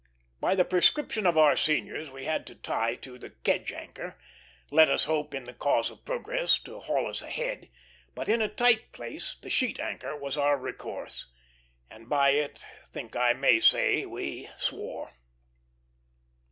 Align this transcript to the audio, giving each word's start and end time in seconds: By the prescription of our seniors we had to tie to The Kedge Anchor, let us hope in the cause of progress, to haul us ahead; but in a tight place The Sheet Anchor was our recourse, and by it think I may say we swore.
By 0.39 0.55
the 0.55 0.65
prescription 0.65 1.27
of 1.27 1.37
our 1.37 1.55
seniors 1.55 2.09
we 2.09 2.25
had 2.25 2.47
to 2.47 2.55
tie 2.55 2.95
to 2.95 3.19
The 3.19 3.29
Kedge 3.43 3.71
Anchor, 3.71 4.17
let 4.71 4.89
us 4.89 5.03
hope 5.03 5.35
in 5.35 5.43
the 5.45 5.53
cause 5.53 5.91
of 5.91 6.05
progress, 6.05 6.57
to 6.63 6.79
haul 6.79 7.05
us 7.05 7.21
ahead; 7.21 7.69
but 8.15 8.27
in 8.27 8.41
a 8.41 8.47
tight 8.47 8.93
place 8.93 9.35
The 9.39 9.51
Sheet 9.51 9.79
Anchor 9.79 10.17
was 10.17 10.37
our 10.39 10.57
recourse, 10.57 11.27
and 11.87 12.09
by 12.09 12.31
it 12.31 12.65
think 12.87 13.15
I 13.15 13.33
may 13.33 13.59
say 13.59 14.07
we 14.07 14.49
swore. 14.57 15.13